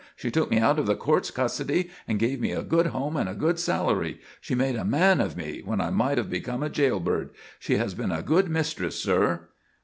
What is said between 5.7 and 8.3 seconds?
I might have become a jailbird. She has been a